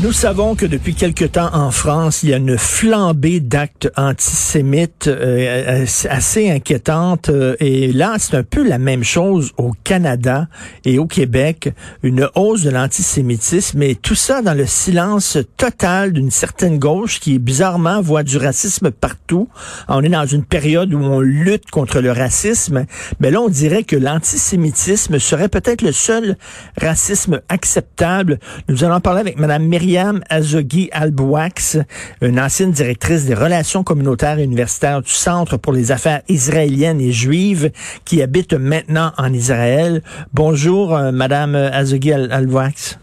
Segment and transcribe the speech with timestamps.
[0.00, 5.08] Nous savons que depuis quelque temps en France, il y a une flambée d'actes antisémites
[5.08, 7.30] euh, assez inquiétante.
[7.30, 10.46] Euh, et là, c'est un peu la même chose au Canada
[10.84, 11.72] et au Québec,
[12.04, 13.82] une hausse de l'antisémitisme.
[13.82, 18.92] Et tout ça dans le silence total d'une certaine gauche qui, bizarrement, voit du racisme
[18.92, 19.48] partout.
[19.88, 22.86] On est dans une période où on lutte contre le racisme.
[23.18, 26.36] Mais là, on dirait que l'antisémitisme serait peut-être le seul
[26.80, 28.38] racisme acceptable.
[28.68, 31.78] Nous allons parler avec Mme Myriam Myriam Azogui Albouax,
[32.20, 37.10] une ancienne directrice des relations communautaires et universitaires du Centre pour les affaires israéliennes et
[37.10, 37.70] juives
[38.04, 40.02] qui habite maintenant en Israël.
[40.34, 42.98] Bonjour, euh, Madame Azogui Albouax.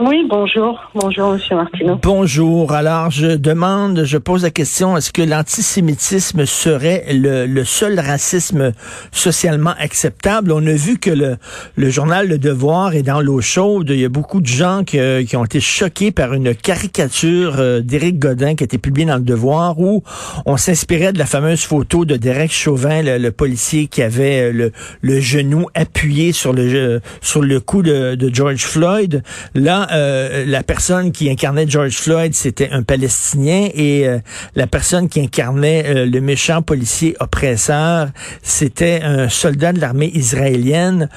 [0.00, 0.78] Oui, bonjour.
[0.94, 1.98] Bonjour, Monsieur Martineau.
[2.00, 2.70] Bonjour.
[2.70, 8.72] Alors, je demande, je pose la question, est-ce que l'antisémitisme serait le, seul racisme
[9.10, 10.52] socialement acceptable?
[10.52, 11.36] On a vu que le,
[11.74, 13.90] le journal Le Devoir est dans l'eau chaude.
[13.90, 17.80] Il y a beaucoup de gens qui, qui ont été choqués par une caricature euh,
[17.80, 20.04] d'Éric Godin qui a été publiée dans Le Devoir où
[20.46, 25.18] on s'inspirait de la fameuse photo de Derek Chauvin, le, policier qui avait le, le
[25.18, 29.24] genou appuyé sur le, sur le cou de, de George Floyd.
[29.56, 34.18] Là, euh, la personne qui incarnait George Floyd, c'était un Palestinien et euh,
[34.54, 38.08] la personne qui incarnait euh, le méchant policier oppresseur,
[38.42, 41.08] c'était un soldat de l'armée israélienne.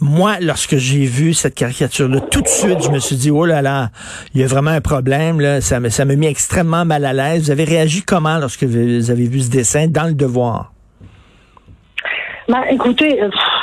[0.00, 3.62] moi, lorsque j'ai vu cette caricature-là, tout de suite, je me suis dit, oh là
[3.62, 3.90] là,
[4.34, 5.40] il y a vraiment un problème.
[5.40, 5.60] Là.
[5.60, 7.44] Ça m'a ça mis extrêmement mal à l'aise.
[7.44, 10.72] Vous avez réagi comment lorsque vous avez vu ce dessin dans le devoir?
[12.48, 13.20] Bah, écoutez,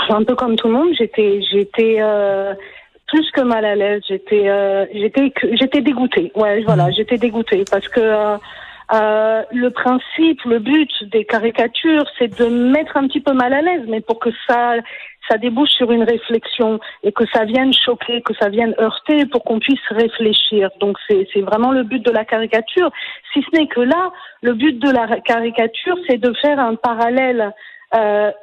[0.09, 1.99] un peu comme tout le monde, j'étais, j'étais,
[3.11, 4.01] plus que mal à l'aise.
[4.07, 6.31] J'étais, euh, j'étais, j'étais dégoûtée.
[6.35, 6.93] Ouais, voilà, mhm.
[6.93, 8.37] j'étais dégoûtée parce que euh,
[8.93, 13.61] euh, le principe, le but des caricatures, c'est de mettre un petit peu mal à
[13.61, 14.75] l'aise, mais pour que ça,
[15.29, 19.43] ça débouche sur une réflexion et que ça vienne choquer, que ça vienne heurter, pour
[19.43, 20.69] qu'on puisse réfléchir.
[20.79, 22.91] Donc c'est, c'est vraiment le but de la caricature.
[23.33, 27.51] Si ce n'est que là, le but de la caricature, c'est de faire un parallèle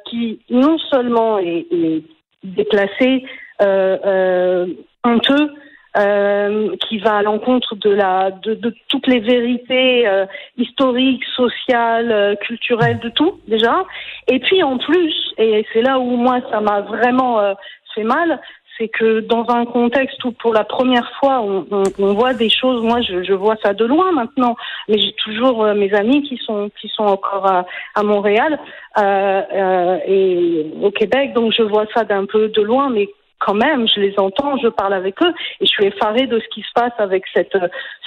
[0.05, 2.03] qui non seulement est, est
[2.43, 3.23] déplacé,
[3.61, 5.51] honteux.
[5.97, 12.11] Euh, qui va à l'encontre de la de, de, toutes les vérités euh, historiques, sociales,
[12.11, 13.83] euh, culturelles, de tout déjà.
[14.27, 17.55] Et puis en plus, et c'est là où moi ça m'a vraiment
[17.95, 18.39] fait mal,
[18.77, 22.51] c'est que dans un contexte où pour la première fois on, on, on voit des
[22.51, 24.55] choses, moi je, je, vois ça de loin maintenant,
[24.87, 27.65] mais j'ai toujours mes amis qui sont qui sont encore à,
[27.95, 28.59] à Montréal
[28.95, 33.09] et au Québec, donc je vois ça d'un peu de loin, mais
[33.39, 36.47] quand même, je les entends, je parle avec eux et je suis effarée de ce
[36.49, 37.57] qui se passe avec cette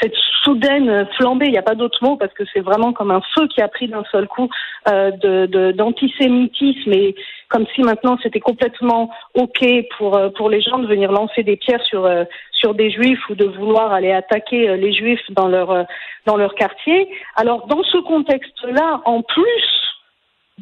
[0.01, 1.47] cette soudaine flambée.
[1.47, 3.69] Il n'y a pas d'autre mot parce que c'est vraiment comme un feu qui a
[3.69, 4.49] pris d'un seul coup
[4.89, 7.15] euh, de d'antisémitisme et
[7.53, 9.65] comme si maintenant c'était complètement ok
[9.97, 13.29] pour euh, pour les gens de venir lancer des pierres sur euh, sur des juifs
[13.29, 15.87] ou de vouloir aller attaquer euh, les juifs dans leur
[16.27, 17.09] dans leur quartier.
[17.37, 19.92] Alors dans ce contexte-là, en plus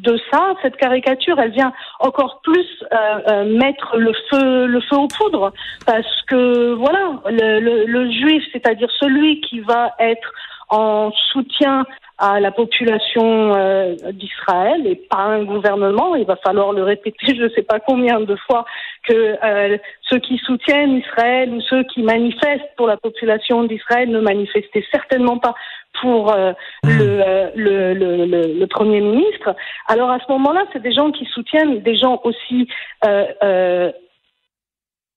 [0.01, 4.97] de ça, cette caricature, elle vient encore plus euh, euh, mettre le feu, le feu
[4.97, 5.53] aux poudres,
[5.85, 10.33] parce que voilà, le, le, le juif, c'est-à-dire celui qui va être
[10.71, 11.85] en soutien
[12.17, 16.15] à la population euh, d'Israël et pas un gouvernement.
[16.15, 18.63] Il va falloir le répéter je ne sais pas combien de fois
[19.07, 24.19] que euh, ceux qui soutiennent Israël ou ceux qui manifestent pour la population d'Israël ne
[24.19, 25.55] manifestaient certainement pas
[25.99, 29.55] pour euh, le, le, le, le, Premier ministre.
[29.87, 32.67] Alors à ce moment-là, c'est des gens qui soutiennent des gens aussi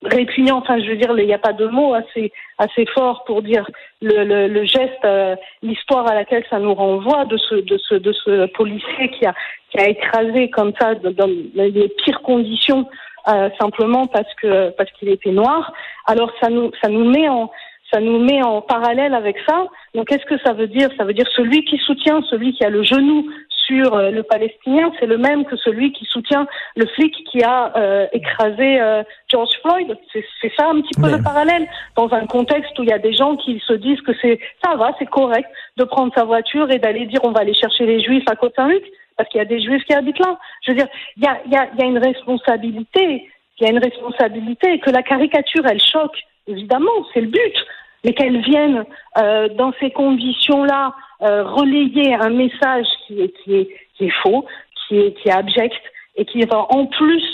[0.05, 0.59] répugnant.
[0.59, 3.69] Enfin, je veux dire, il n'y a pas de mots assez assez fort pour dire
[4.01, 7.95] le, le, le geste, euh, l'histoire à laquelle ça nous renvoie de ce de ce
[7.95, 9.35] de ce policier qui a
[9.71, 12.87] qui a écrasé comme ça dans les pires conditions
[13.29, 15.73] euh, simplement parce que parce qu'il était noir.
[16.07, 17.51] Alors ça nous ça nous met en
[17.93, 19.67] ça nous met en parallèle avec ça.
[19.95, 22.71] Donc qu'est-ce que ça veut dire Ça veut dire celui qui soutient, celui qui a
[22.71, 23.27] le genou
[23.67, 26.47] sur euh, le Palestinien, c'est le même que celui qui soutient
[26.77, 29.97] le flic qui a euh, écrasé euh, George Floyd.
[30.13, 31.67] C'est ça un petit peu le parallèle
[31.97, 34.77] dans un contexte où il y a des gens qui se disent que c'est ça
[34.77, 38.03] va, c'est correct de prendre sa voiture et d'aller dire on va aller chercher les
[38.03, 38.85] Juifs à Côte-Saint-Luc
[39.17, 40.39] parce qu'il y a des Juifs qui habitent là.
[40.63, 43.29] Je veux dire, il y a, y, a, y a une responsabilité,
[43.59, 46.19] il y a une responsabilité que la caricature elle choque.
[46.47, 47.55] Évidemment, c'est le but
[48.05, 48.85] mais qu'elle vienne
[49.19, 54.45] euh, dans ces conditions-là euh, relayer un message qui est, qui est, qui est faux,
[54.87, 55.83] qui est, qui est abject
[56.17, 57.25] et qui va en plus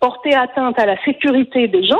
[0.00, 1.96] porter atteinte à la sécurité des gens,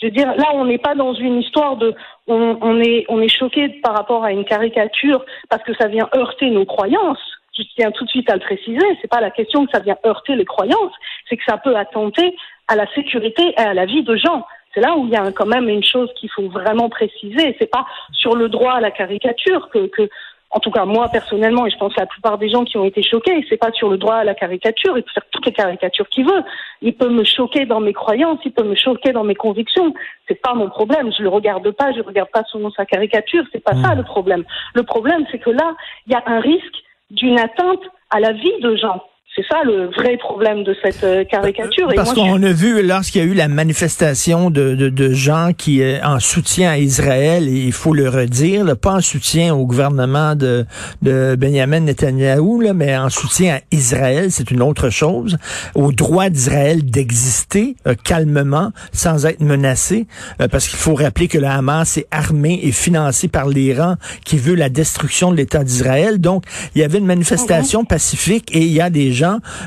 [0.00, 1.94] Je veux dire, là, on n'est pas dans une histoire de,
[2.26, 6.08] on, on est, on est choqué par rapport à une caricature parce que ça vient
[6.14, 7.22] heurter nos croyances.
[7.56, 8.84] Je tiens tout de suite à le préciser.
[9.00, 10.92] C'est pas la question que ça vient heurter les croyances,
[11.28, 12.34] c'est que ça peut attenter
[12.68, 14.44] à la sécurité et à la vie de gens.
[14.74, 17.56] C'est là où il y a quand même une chose qu'il faut vraiment préciser.
[17.58, 20.10] C'est pas sur le droit à la caricature que, que
[20.50, 22.84] en tout cas moi personnellement, et je pense que la plupart des gens qui ont
[22.84, 25.52] été choqués, c'est pas sur le droit à la caricature, il peut faire toutes les
[25.52, 26.42] caricatures qu'il veut.
[26.80, 29.92] Il peut me choquer dans mes croyances, il peut me choquer dans mes convictions.
[30.28, 31.12] C'est pas mon problème.
[31.16, 33.44] Je le regarde pas, je regarde pas selon sa caricature.
[33.52, 33.98] C'est pas ça mmh.
[33.98, 34.44] le problème.
[34.74, 35.74] Le problème, c'est que là,
[36.06, 36.76] il y a un risque
[37.10, 39.02] d'une atteinte à la vie de gens.
[39.36, 41.88] C'est ça le vrai problème de cette euh, caricature.
[41.96, 45.82] Parce qu'on a vu lorsqu'il y a eu la manifestation de, de, de gens qui
[45.82, 50.36] euh, en soutien à Israël, et il faut le redire, pas en soutien au gouvernement
[50.36, 50.66] de,
[51.02, 55.36] de Benjamin Netanyahu, là, mais en soutien à Israël, c'est une autre chose,
[55.74, 60.06] au droit d'Israël d'exister euh, calmement, sans être menacé,
[60.52, 64.54] parce qu'il faut rappeler que le Hamas est armé et financé par l'Iran qui veut
[64.54, 66.20] la destruction de l'État d'Israël.
[66.20, 66.44] Donc,
[66.76, 69.23] il y avait une manifestation pacifique et il y a des gens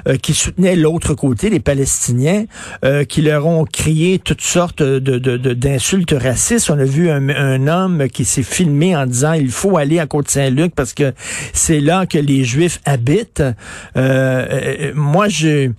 [0.08, 2.46] euh, qui soutenaient l'autre côté, les Palestiniens,
[2.84, 5.18] euh, qui leur ont crié toutes sortes de,
[5.54, 6.70] d'insultes racistes.
[6.70, 10.74] On a vu un, homme qui s'est filmé en disant il faut aller à Côte-Saint-Luc
[10.76, 11.14] parce que
[11.54, 13.44] c'est là que les Juifs habitent.
[13.96, 15.72] Euh, moi, je,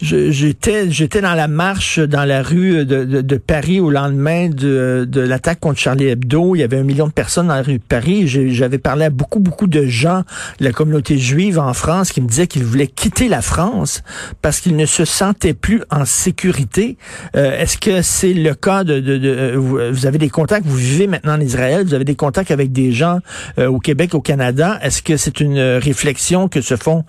[0.00, 5.60] j'étais j'étais dans la marche dans la rue de, Paris au lendemain de, de l'attaque
[5.60, 6.54] contre Charlie Hebdo.
[6.54, 8.26] Il y avait un million de personnes dans la rue de Paris.
[8.26, 10.24] J'avais parlé à beaucoup beaucoup de gens
[10.58, 14.02] de la communauté juive en France qui me disaient qu'ils voulaient quitter la France
[14.42, 16.96] parce qu'ils ne se sentaient plus en sécurité.
[17.36, 21.06] Euh, est-ce que c'est le cas de, de, euh, vous avez des contacts, vous vivez
[21.06, 23.18] maintenant en Israël, vous avez des contacts avec des gens
[23.58, 24.78] euh, au Québec, au Canada.
[24.82, 27.04] Est-ce que c'est une réflexion que se font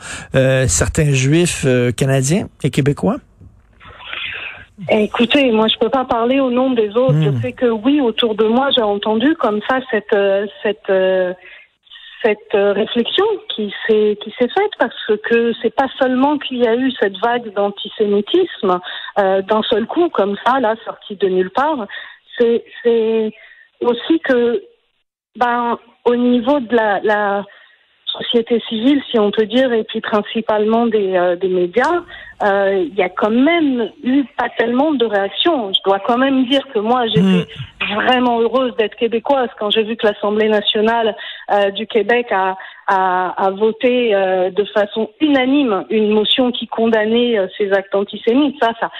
[0.68, 1.66] certains juifs
[1.96, 3.18] canadiens et québécois?
[4.90, 7.22] Écoutez, moi je peux pas parler au nom des autres.
[7.22, 7.42] Je hmm.
[7.42, 10.16] sais que oui, autour de moi, j'ai entendu comme ça cette
[10.64, 10.92] cette
[12.24, 16.68] cette euh, réflexion qui s'est qui s'est faite parce que c'est pas seulement qu'il y
[16.68, 18.80] a eu cette vague d'antisémitisme
[19.20, 21.88] euh, d'un seul coup comme ça là sorti de nulle part
[22.38, 23.32] c'est c'est
[23.82, 24.64] aussi que
[25.36, 27.46] ben au niveau de la,
[28.12, 32.04] société civile, si on peut dire, et puis principalement des, euh, des médias,
[32.44, 35.72] euh, il y a quand même eu pas tellement de réactions.
[35.74, 37.46] Je dois quand même dire que moi, j'étais hmm.
[37.96, 41.16] Vraiment heureuse d'être québécoise quand j'ai vu que l'Assemblée nationale
[41.52, 42.58] euh, du Québec a,
[42.88, 48.58] a, a voté de façon unanime une motion qui condamnait ces actes antisémites.
[48.62, 48.92] Ça, ça,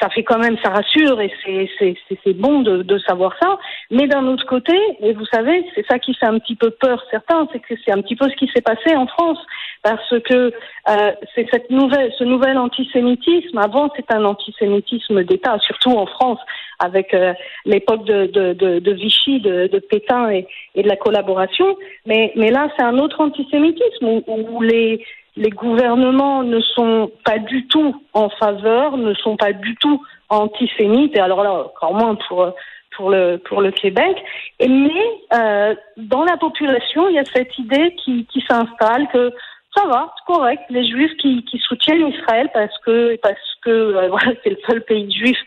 [0.00, 3.58] ça fait quand même, ça rassure et c'est bon de, de, savoir ça.
[3.90, 7.02] Mais d'un autre côté, et vous savez, c'est ça qui fait un petit peu peur
[7.10, 9.38] certains, c'est que c'est un petit peu ce qui s'est passé en France,
[9.82, 10.52] parce que
[10.88, 13.58] euh, c'est cette nouvelle, ce nouvel antisémitisme.
[13.58, 16.40] Avant, c'est un antisémitisme d'État, surtout en France,
[16.78, 17.32] avec euh,
[17.64, 21.76] l'époque de, de, de, de, Vichy, de, de Pétain et, et, de la collaboration.
[22.06, 25.04] Mais, mais là, c'est un autre antisémitisme où, où les
[25.38, 31.16] les gouvernements ne sont pas du tout en faveur, ne sont pas du tout antisémites,
[31.16, 32.52] et alors là, encore moins pour
[32.96, 34.16] pour le pour le Québec.
[34.60, 39.32] Mais euh, dans la population, il y a cette idée qui, qui s'installe que
[39.76, 40.62] ça va, c'est correct.
[40.70, 44.82] Les Juifs qui, qui soutiennent Israël parce que parce que euh, voilà, c'est le seul
[44.82, 45.38] pays juif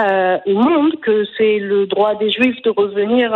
[0.00, 3.32] euh, au monde, que c'est le droit des Juifs de revenir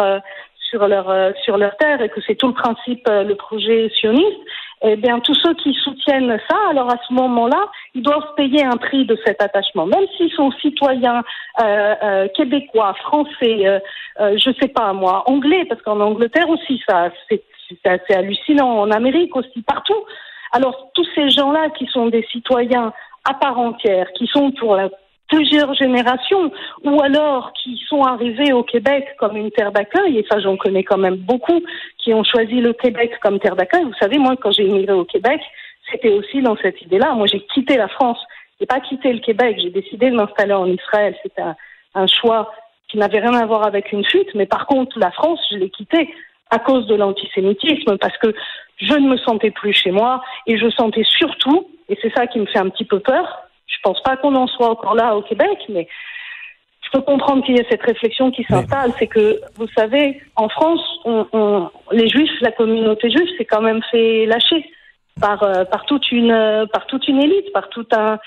[0.68, 4.40] sur leur sur leur terre et que c'est tout le principe, le projet sioniste,
[4.82, 8.76] eh bien tous ceux qui soutiennent ça, alors à ce moment-là, ils doivent payer un
[8.76, 11.22] prix de cet attachement, même s'ils sont citoyens
[11.62, 13.80] euh, québécois, français,
[14.18, 17.42] je sais pas moi, anglais, parce qu'en Angleterre aussi ça, c'est
[17.84, 20.04] assez hallucinant, en Amérique aussi, partout.
[20.52, 22.92] Alors tous ces gens-là qui sont des citoyens
[23.24, 24.88] à part entière, qui sont pour la
[25.32, 26.52] plusieurs générations,
[26.84, 30.84] ou alors qui sont arrivés au Québec comme une terre d'accueil, et ça j'en connais
[30.84, 31.60] quand même beaucoup,
[31.98, 33.84] qui ont choisi le Québec comme terre d'accueil.
[33.84, 35.40] Vous savez, moi quand j'ai immigré au Québec,
[35.90, 37.14] c'était aussi dans cette idée-là.
[37.14, 38.18] Moi j'ai quitté la France,
[38.60, 41.16] j'ai pas quitté le Québec, j'ai décidé de m'installer en Israël.
[41.22, 41.42] C'était
[41.94, 42.52] un, choix
[42.88, 45.70] qui n'avait rien à voir avec une fuite, mais par contre la France, je l'ai
[45.70, 46.14] quittée
[46.50, 48.34] à cause de l'antisémitisme, parce que
[48.76, 52.38] je ne me sentais plus chez moi, et je sentais surtout, et c'est ça qui
[52.38, 55.22] me fait un petit peu peur, je pense pas qu'on en soit encore là au
[55.22, 55.88] Québec, mais
[56.82, 58.92] je peux comprendre qu'il y ait cette réflexion qui s'installe.
[58.98, 63.80] C'est que, vous savez, en France, on, les Juifs, la communauté juive, s'est quand même
[63.90, 64.64] fait lâcher
[65.20, 68.18] par euh, par toute une par toute une élite, par tout un,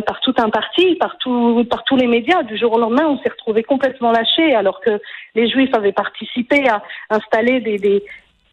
[0.00, 2.42] par tout un parti, par, tout, par tous les médias.
[2.42, 5.00] Du jour au lendemain, on s'est retrouvé complètement lâché, alors que
[5.34, 8.02] les Juifs avaient participé à installer des, des,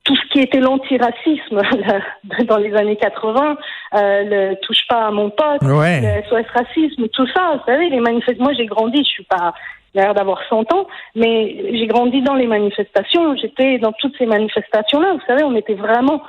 [0.04, 1.62] tout ce qui était l'antiracisme
[2.46, 3.58] dans les années 80,
[3.94, 8.02] euh, le touche pas à mon pote, le SOS racisme, tout ça, vous savez, les
[8.02, 8.44] manifestations.
[8.44, 9.54] Moi, j'ai grandi, je suis pas,
[9.94, 15.14] l'air d'avoir 100 ans, mais j'ai grandi dans les manifestations, j'étais dans toutes ces manifestations-là.
[15.14, 16.22] Vous savez, on était vraiment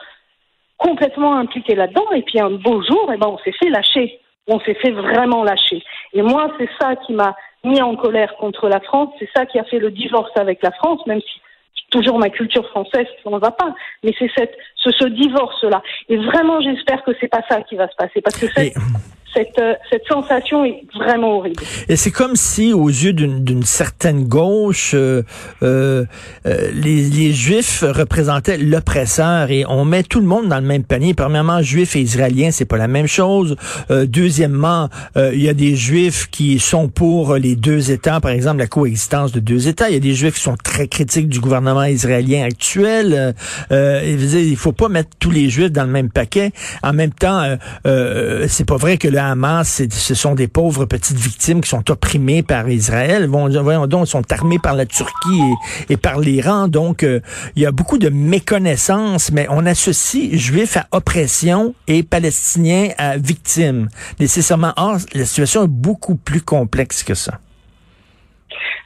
[0.76, 2.11] complètement impliqués là-dedans.
[2.14, 4.21] Et puis un beau jour, eh ben, on s'est fait lâcher.
[4.47, 5.83] On s'est fait vraiment lâcher.
[6.12, 9.11] Et moi, c'est ça qui m'a mis en colère contre la France.
[9.19, 11.40] C'est ça qui a fait le divorce avec la France, même si
[11.94, 13.74] toujours ma culture française, ça ne va pas.
[14.02, 15.80] Mais c'est cette, ce, ce divorce-là.
[16.08, 18.20] Et vraiment, j'espère que c'est pas ça qui va se passer.
[18.20, 18.74] Parce que cette,
[19.35, 21.62] cette, euh, cette sensation est vraiment horrible.
[21.88, 25.23] Et c'est comme si, aux yeux d'une certaine gauche, euh,
[25.62, 26.05] euh,
[26.47, 30.85] euh, les, les, Juifs représentaient l'oppresseur et on met tout le monde dans le même
[30.85, 31.14] panier.
[31.14, 33.57] Premièrement, Juifs et Israéliens, c'est pas la même chose.
[33.91, 38.59] Euh, deuxièmement, il y a des Juifs qui sont pour les deux États, par exemple
[38.59, 39.88] la coexistence de deux États.
[39.91, 43.35] Il y a des Juifs qui sont très critiques du gouvernement israélien actuel.
[43.71, 46.53] il faut pas mettre tous les Juifs dans le même paquet.
[46.83, 51.61] En même temps, c'est pas vrai que le Hamas, ce sont des pauvres petites victimes
[51.61, 53.26] qui sont opprimées par Israël.
[53.26, 55.54] voyons donc, sont armés par la Turquie
[55.88, 56.69] et, par l'Iran.
[56.69, 57.21] Donc, euh,
[57.57, 63.16] il y a beaucoup de méconnaissance, mais on associe juifs à oppression et palestiniens à
[63.16, 63.88] victimes.
[64.21, 64.73] Nécessairement,
[65.14, 67.40] la situation est beaucoup plus complexe que ça.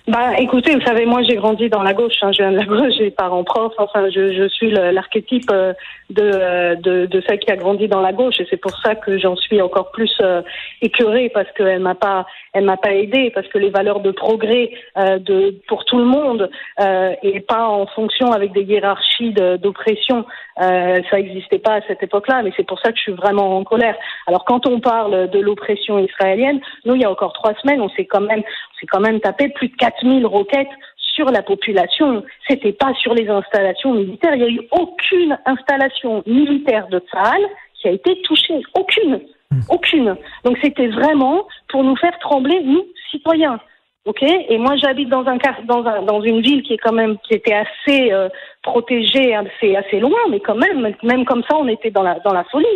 [0.08, 2.14] Bah, écoutez, vous savez, moi j'ai grandi dans la gauche.
[2.22, 2.32] Hein.
[2.32, 3.74] Je viens de la gauche, j'ai parents profs.
[3.76, 5.74] Enfin, je, je suis l'archétype euh,
[6.08, 9.18] de, de, de celle qui a grandi dans la gauche, et c'est pour ça que
[9.18, 10.40] j'en suis encore plus euh,
[10.80, 12.24] écœurée parce qu'elle m'a pas,
[12.54, 16.04] elle m'a pas aidée, parce que les valeurs de progrès euh, de pour tout le
[16.04, 16.50] monde
[16.80, 20.24] euh, et pas en fonction avec des hiérarchies d'oppression,
[20.62, 22.42] euh, ça n'existait pas à cette époque-là.
[22.42, 23.96] Mais c'est pour ça que je suis vraiment en colère.
[24.26, 27.90] Alors quand on parle de l'oppression israélienne, nous il y a encore trois semaines, on
[27.90, 32.23] s'est quand même, on s'est quand même tapé plus de 4000 roquettes sur la population,
[32.49, 34.35] c'était pas sur les installations militaires.
[34.35, 37.43] Il n'y a eu aucune installation militaire de Tsahal
[37.81, 38.61] qui a été touchée.
[38.75, 39.21] Aucune.
[39.50, 39.61] Hmm.
[39.71, 40.17] Aucune.
[40.45, 43.59] Donc c'était vraiment pour nous faire trembler, nous, citoyens.
[44.05, 44.23] Ok?
[44.23, 47.35] Et moi, j'habite dans un dans un dans une ville qui est quand même qui
[47.35, 48.28] était assez euh,
[48.62, 52.33] protégée, assez assez loin, mais quand même, même comme ça, on était dans la dans
[52.33, 52.67] la folie.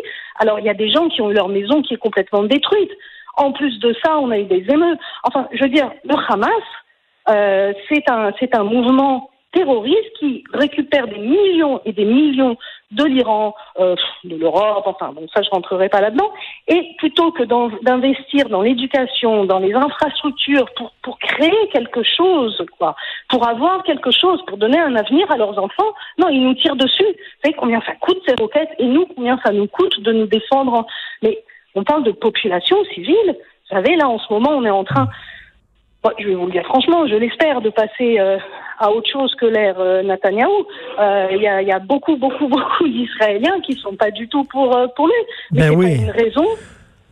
[0.40, 2.90] Alors il y a des gens qui ont eu leur maison qui est complètement détruite.
[3.36, 4.98] En plus de ça, on a eu des émeutes.
[5.22, 6.50] Enfin, je veux dire, le Hamas,
[7.28, 12.56] euh, c'est un, c'est un mouvement terroriste qui récupère des millions et des millions
[12.90, 16.30] de l'Iran, euh, de l'Europe, enfin bon ça je rentrerai pas là-dedans,
[16.68, 17.42] et plutôt que
[17.82, 22.96] d'investir dans l'éducation, dans les infrastructures pour pour créer quelque chose, quoi,
[23.28, 26.76] pour avoir quelque chose, pour donner un avenir à leurs enfants, non ils nous tirent
[26.76, 27.04] dessus.
[27.04, 30.26] Vous savez combien ça coûte ces roquettes et nous combien ça nous coûte de nous
[30.26, 30.86] défendre.
[31.22, 31.42] Mais
[31.74, 33.36] on parle de population civile.
[33.36, 35.08] Vous savez là en ce moment on est en train
[36.18, 38.38] je vais vous le dire franchement, je l'espère de passer euh,
[38.82, 40.66] à autre chose que l'ère euh, Netanyahou.
[40.98, 44.44] Euh, il y, a, y, a, beaucoup, beaucoup, beaucoup d'Israéliens qui sont pas du tout
[44.44, 45.14] pour euh, pour lui.
[45.52, 46.46] Mais ben c'est une raison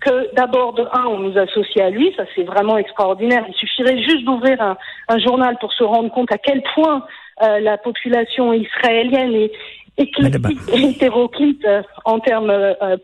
[0.00, 3.44] que d'abord de un, on nous associe à lui, ça c'est vraiment extraordinaire.
[3.48, 4.76] Il suffirait juste d'ouvrir un,
[5.08, 7.04] un, journal pour se rendre compte à quel point
[7.40, 9.52] la population israélienne est
[9.96, 11.66] éclectique et hétéroclite
[12.04, 12.52] en termes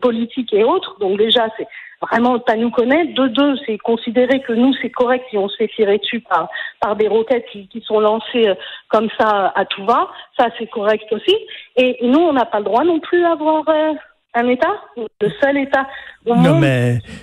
[0.01, 0.97] politiques et autres.
[0.99, 1.67] Donc déjà, c'est
[2.01, 3.13] vraiment pas nous connaître.
[3.13, 6.49] De deux, c'est considérer que nous, c'est correct si on se fait tirer dessus par,
[6.79, 8.55] par des roquettes qui, qui sont lancées euh,
[8.89, 10.09] comme ça à tout va.
[10.37, 11.35] Ça, c'est correct aussi.
[11.75, 13.93] Et nous, on n'a pas le droit non plus d'avoir euh,
[14.37, 15.87] un État, le seul État
[16.25, 16.63] au monde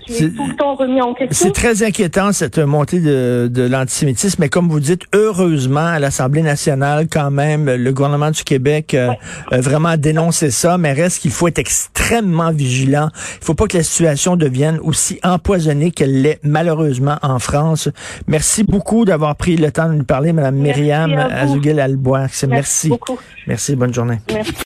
[0.06, 1.46] qui est tout le temps remis en question?
[1.46, 6.42] C'est très inquiétant cette montée de, de l'antisémitisme, mais comme vous dites, heureusement à l'Assemblée
[6.42, 9.10] nationale, quand même, le gouvernement du Québec euh,
[9.50, 13.10] a vraiment dénoncé ça, mais reste qu'il faut être extrêmement vigilant.
[13.40, 17.88] Il faut pas que la situation devienne aussi empoisonnée qu'elle l'est malheureusement en France.
[18.26, 22.28] Merci beaucoup d'avoir pris le temps de nous parler, Madame Myriam Azougel-Albois.
[22.48, 22.88] Merci.
[22.88, 22.92] Merci.
[23.46, 24.18] Merci, bonne journée.
[24.32, 24.54] Merci.